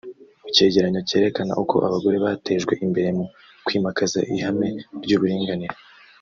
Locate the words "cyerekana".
1.09-1.53